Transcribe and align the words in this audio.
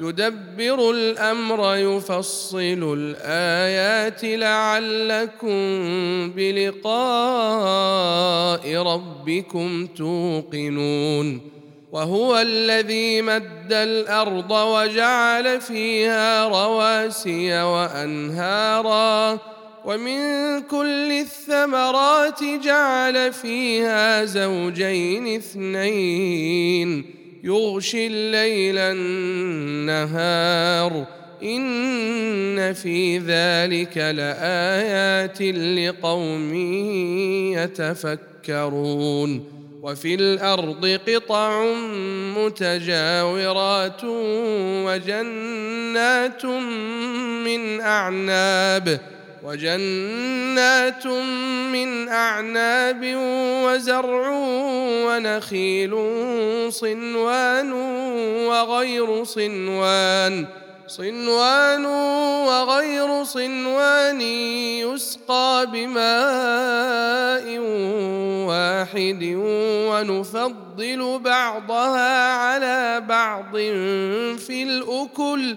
يدبر 0.00 0.90
الأمر 0.90 1.76
يفصل 1.76 2.96
الآيات 2.98 4.24
لعلكم 4.24 5.56
بلقاء 6.30 6.92
ربكم 8.76 9.86
توقنون. 9.86 11.40
وهو 11.92 12.38
الذي 12.38 13.22
مد 13.22 13.72
الأرض 13.72 14.50
وجعل 14.50 15.60
فيها 15.60 16.48
رواسي 16.48 17.62
وأنهارا. 17.62 19.38
ومن 19.84 20.60
كل 20.60 21.12
الثمرات 21.12 22.44
جعل 22.64 23.32
فيها 23.32 24.24
زوجين 24.24 25.36
اثنين. 25.36 27.23
يغشي 27.44 28.06
الليل 28.06 28.78
النهار. 28.78 30.34
إن 31.42 32.72
في 32.72 33.18
ذلك 33.18 33.98
لآيات 33.98 35.42
لقوم 35.42 36.54
يتفكرون. 37.54 39.50
وفي 39.82 40.14
الأرض 40.14 40.98
قطع 41.08 41.64
متجاورات 42.36 44.00
وجنات 44.84 46.44
من 47.44 47.80
أعناب. 47.80 49.13
وجنات 49.44 51.06
من 51.72 52.08
أعناب 52.08 53.00
وزرع 53.64 54.28
ونخيل 55.06 55.92
صنوان 56.72 57.72
وغير 58.48 59.24
صنوان 59.24 60.46
صنوان 60.86 61.86
وغير 62.46 63.24
صنوان 63.24 64.20
يسقى 64.20 65.66
بماء 65.72 67.58
واحد 68.48 69.34
ونفضل 69.88 71.18
بعضها 71.18 72.32
على 72.32 73.00
بعض 73.08 73.56
في 74.38 74.62
الأكل 74.62 75.56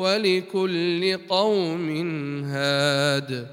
ولكل 0.00 1.18
قوم 1.28 1.90
هاد. 2.44 3.46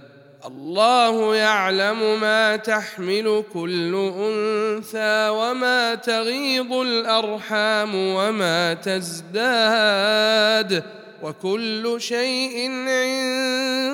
الله 0.46 1.36
يعلم 1.36 2.22
ما 2.22 2.56
تحمل 2.56 3.44
كل 3.54 3.96
أنثى 3.96 5.30
وما 5.30 5.96
تغيض 5.96 6.74
الأرحام 6.74 7.96
وما 7.96 8.74
تزداد. 8.74 10.84
وكل 11.24 11.96
شيء 11.98 12.72
عنده 12.88 13.94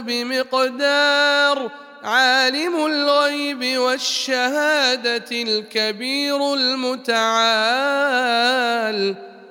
بمقدار. 0.00 1.70
عالم 2.04 2.86
الغيب 2.86 3.78
والشهادة 3.78 5.30
الكبير 5.32 6.54
المتعال. 6.54 7.24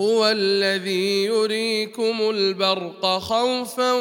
هو 0.00 0.28
الذي 0.28 1.24
يريكم 1.24 2.30
البرق 2.30 3.18
خوفا 3.18 3.92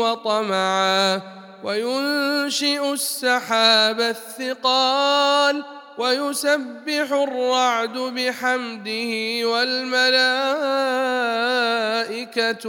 وطمعا 0.00 1.20
وينشئ 1.64 2.92
السحاب 2.92 4.00
الثقال 4.00 5.64
ويسبح 5.98 7.12
الرعد 7.12 7.98
بحمده 7.98 9.10
والملائكة 9.48 10.00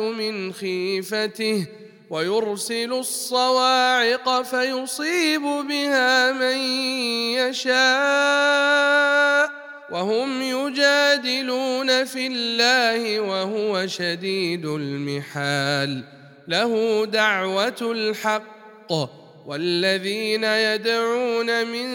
من 0.02 0.54
خيفته 0.54 1.68
ويرسل 2.10 2.94
الصواعق 2.94 4.42
فيصيب 4.42 5.42
بها 5.42 6.32
من 6.32 6.58
يشاء 7.38 8.94
وهم 9.94 10.42
يجادلون 10.42 12.06
في 12.06 12.28
الله 12.28 13.20
وهو 13.20 13.88
شديد 13.88 14.66
المحال. 14.66 16.04
له 16.48 17.06
دعوة 17.06 17.82
الحق 17.82 18.92
والذين 19.48 20.44
يدعون 20.44 21.68
من 21.68 21.88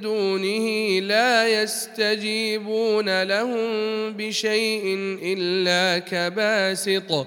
دونه 0.00 1.00
لا 1.00 1.62
يستجيبون 1.62 3.22
لهم 3.22 3.68
بشيء 4.12 4.82
إلا 5.22 5.98
كباسط. 5.98 7.26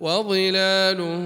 وظلالهم 0.00 1.22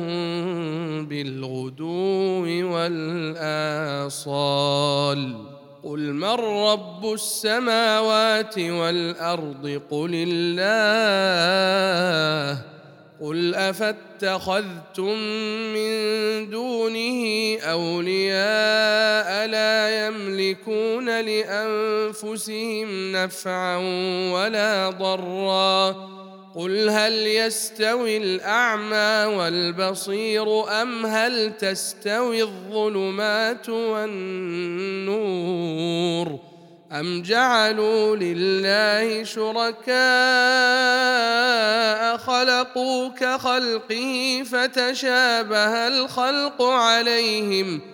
بالغدو 1.06 2.44
والآصال. 2.74 4.34
قل 5.84 6.00
من 6.00 6.34
رب 6.68 7.12
السماوات 7.12 8.58
والأرض؟ 8.58 9.80
قل 9.90 10.10
الله. 10.28 10.74
قل 13.20 13.54
أفاتخذتم 13.54 15.18
من 15.74 15.90
دونه 16.50 17.22
أولياء 17.62 19.46
لا 19.46 20.06
يملكون 20.06 21.20
لأنفسهم 21.20 23.12
نفعا 23.12 23.76
ولا 24.32 24.90
ضرا. 24.90 26.23
قل 26.56 26.88
هل 26.88 27.12
يستوي 27.12 28.16
الاعمى 28.16 29.36
والبصير 29.36 30.82
ام 30.82 31.06
هل 31.06 31.56
تستوي 31.56 32.42
الظلمات 32.42 33.68
والنور 33.68 34.94
ام 36.92 37.22
جعلوا 37.22 38.16
لله 38.16 39.24
شركاء 39.24 39.94
خلقوا 42.16 43.08
كخلقه 43.08 44.42
فتشابه 44.46 45.86
الخلق 45.86 46.62
عليهم 46.62 47.93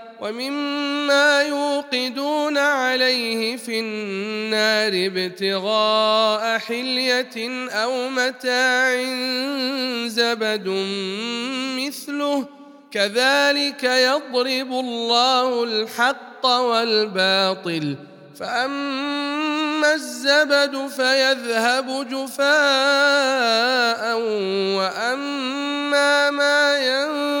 ومما 0.21 1.41
يوقدون 1.41 2.57
عليه 2.57 3.57
في 3.57 3.79
النار 3.79 4.91
ابتغاء 4.93 6.57
حلية 6.57 7.69
أو 7.69 8.09
متاع 8.09 9.03
زبد 10.07 10.67
مثله 11.77 12.47
كذلك 12.91 13.83
يضرب 13.83 14.71
الله 14.71 15.63
الحق 15.63 16.45
والباطل. 16.45 17.95
فأما 18.39 19.93
الزبد 19.93 20.87
فيذهب 20.87 22.07
جفاء 22.09 22.41
وأما 24.77 26.31
ما 26.31 26.77
ينفع 26.77 27.40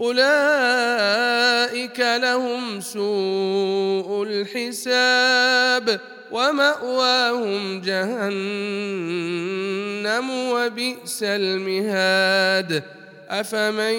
أولئك 0.00 2.00
لهم 2.00 2.80
سوء 2.80 4.22
الحساب 4.22 6.00
ومأواهم 6.30 7.80
جهنم 7.80 8.30
وبئس 10.30 11.22
المهاد. 11.22 12.82
أفمن 13.30 13.94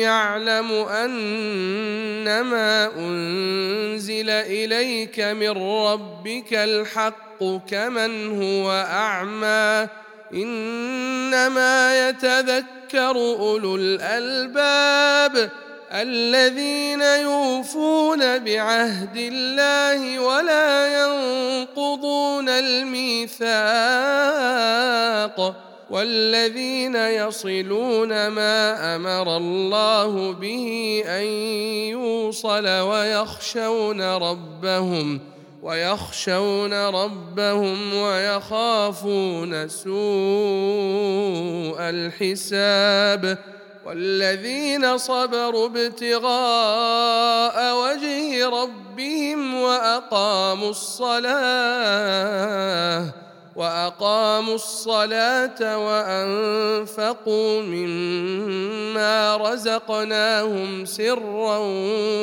يعلم 0.00 0.72
أنما 0.72 2.90
أنزل 2.98 4.30
إليك 4.30 5.20
من 5.20 5.50
ربك 5.50 6.54
الحق 6.54 7.44
كمن 7.70 8.42
هو 8.42 8.70
أعمى 8.70 9.88
إنما 10.34 12.08
يتذكر 12.08 13.16
أولو 13.16 13.76
الألباب 13.76 15.50
الذين 15.92 17.02
يوفون 17.02 18.38
بعهد 18.38 19.16
الله 19.16 20.18
ولا 20.18 21.02
ينقضون 21.02 22.48
الميثاق 22.48 23.50
والذين 25.90 26.96
يصلون 26.96 28.26
ما 28.26 28.96
أمر 28.96 29.36
الله 29.36 30.32
به 30.32 31.02
أن 31.06 31.24
يوصل 31.90 32.66
ويخشون 32.66 34.02
ربهم 34.02 35.20
ويخشون 35.62 36.88
ربهم 36.88 37.94
ويخافون 37.94 39.68
سوء 39.68 39.90
الحساب 41.80 43.38
والذين 43.86 44.98
صبروا 44.98 45.66
ابتغاء 45.66 47.56
وجه 47.76 48.48
ربهم 48.48 49.54
وأقاموا 49.54 50.70
الصلاة 50.70 52.10
وأقاموا 53.56 54.54
الصلاة 54.54 55.78
وأنفقوا 55.78 57.62
مما 57.62 59.36
رزقناهم 59.36 60.84
سرا 60.84 61.58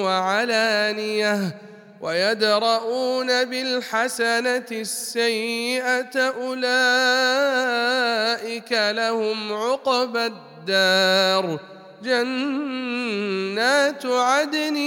وعلانية 0.03 1.66
ويدرؤون 2.01 3.45
بالحسنة 3.45 4.65
السيئة 4.71 6.17
أولئك 6.17 6.71
لهم 8.71 9.53
عقبى 9.53 10.25
الدار. 10.25 11.59
جنات 12.03 14.05
عدن 14.05 14.77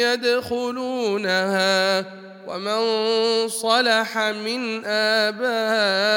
يدخلونها 0.00 2.04
ومن 2.46 2.80
صلح 3.48 4.18
من 4.18 4.84
آبائهم 4.84 6.10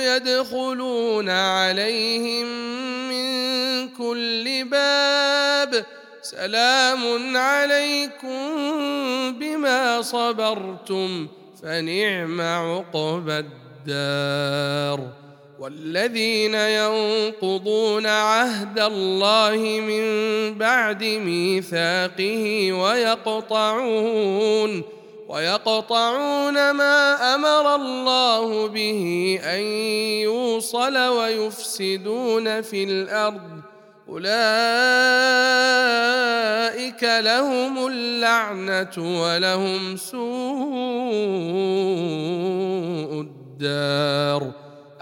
يدخلون 0.00 1.28
عليهم 1.28 2.46
من 3.08 3.28
كل 3.88 4.64
باب. 4.64 5.84
سلام 6.22 7.36
عليكم 7.36 8.38
بما 9.40 10.02
صبرتم 10.02 11.28
فنعم 11.62 12.40
عقبى 12.40 13.44
الدار. 13.86 15.00
والذين 15.58 16.54
ينقضون 16.54 18.06
عهد 18.06 18.78
الله 18.78 19.56
من 19.80 20.04
بعد 20.58 21.04
ميثاقه 21.04 22.72
ويقطعون 22.72 24.16
ويقطعون 25.28 26.70
ما 26.70 27.34
أمر 27.34 27.74
الله 27.74 28.68
به 28.68 29.38
أن 29.42 29.60
يوصل 30.22 30.96
ويفسدون 30.96 32.62
في 32.62 32.84
الأرض. 32.84 33.60
أولئك 34.08 34.36
لهم 37.02 37.86
اللعنة 37.86 39.22
ولهم 39.22 39.96
سوء 39.96 40.20
الدار. 43.20 44.52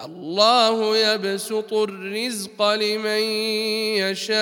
الله 0.05 0.97
يبسط 0.97 1.73
الرزق 1.73 2.63
لمن 2.63 3.23
يشاء 4.01 4.35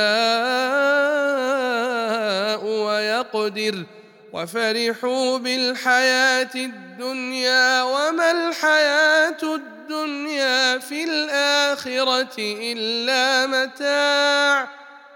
ويقدر. 2.65 3.85
وفرحوا 4.33 5.39
بالحياة 5.39 6.51
الدنيا 6.55 7.83
وما 7.83 8.31
الحياة 8.31 9.43
الدنيا 9.43 10.79
في 10.79 11.05
الآخرة 11.05 12.37
إلا 12.39 13.47
متاع. 13.47 14.69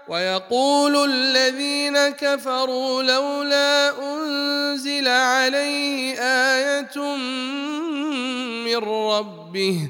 ويقول 0.07 1.11
الذين 1.11 2.09
كفروا 2.09 3.03
لولا 3.03 3.91
أنزل 3.99 5.07
عليه 5.07 6.19
آية 6.21 7.15
من 8.65 8.77
ربه 8.77 9.89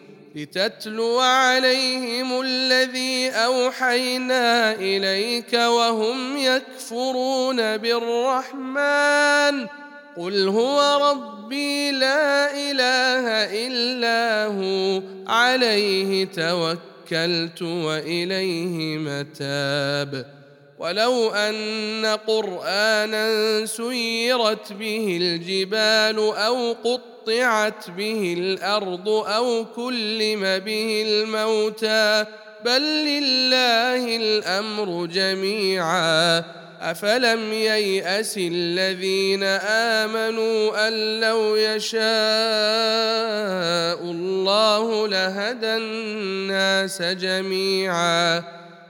لتتلو 0.35 1.19
عليهم 1.19 2.41
الذي 2.41 3.29
أوحينا 3.29 4.73
إليك 4.73 5.53
وهم 5.53 6.37
يكفرون 6.37 7.77
بالرحمن. 7.77 9.67
قل 10.17 10.47
هو 10.47 11.09
ربي 11.11 11.91
لا 11.91 12.53
إله 12.53 13.25
إلا 13.67 14.45
هو 14.45 15.01
عليه 15.27 16.25
توكلت 16.25 17.61
وإليه 17.61 18.97
متاب. 18.97 20.25
ولو 20.79 21.29
أن 21.29 22.05
قرآنا 22.27 23.65
سيرت 23.65 24.73
به 24.73 25.17
الجبال 25.21 26.17
أو 26.17 26.73
قط 26.73 27.10
قطعت 27.21 27.89
به 27.89 28.35
الأرض 28.37 29.09
أو 29.09 29.65
كلم 29.75 30.41
به 30.41 31.03
الموتى 31.07 32.25
بل 32.65 32.81
لله 32.81 34.15
الأمر 34.17 35.05
جميعا. 35.05 36.43
أفلم 36.81 37.53
ييأس 37.53 38.37
الذين 38.37 39.43
آمنوا 40.03 40.87
أن 40.87 41.19
لو 41.19 41.55
يشاء 41.55 42.01
الله 44.11 45.07
لهدى 45.07 45.77
الناس 45.77 47.01
جميعا. 47.01 48.43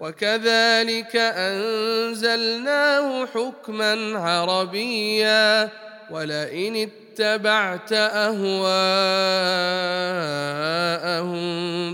وكذلك 0.00 1.16
أنزلناه 1.16 3.26
حكما 3.26 4.18
عربيا 4.18 5.68
ولئن 6.10 6.90
اتبعت 7.20 7.92
أهواءهم 7.92 8.68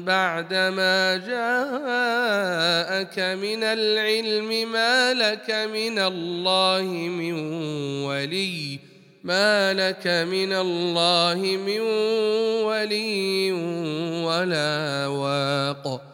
بعدما 0.04 1.16
جاءك 1.16 3.18
من 3.18 3.62
العلم 3.62 4.72
ما 4.72 5.14
لك 5.14 5.50
من 5.50 5.98
الله 5.98 6.82
من 7.08 7.32
ولي 8.04 8.78
ما 9.24 9.72
لك 9.72 10.06
من 10.06 10.52
الله 10.52 11.56
من 11.66 11.80
ولي 12.60 13.52
ولا 14.22 15.06
واق. 15.06 16.13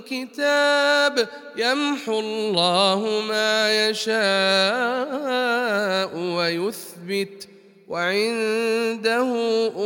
كتاب 0.00 1.28
يمحو 1.56 2.20
الله 2.20 3.22
ما 3.28 3.88
يشاء 3.88 4.18
ويثبت. 6.16 7.48
وعنده 7.88 9.30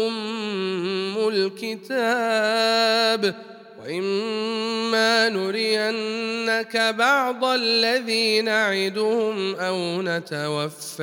أم 0.07 1.29
الكتاب. 1.29 3.35
وإما 3.83 5.29
نرينك 5.29 6.95
بعض 6.99 7.45
الذي 7.45 8.41
نعدهم 8.41 9.55
أو 9.55 10.03
نتوفينك. 10.03 11.03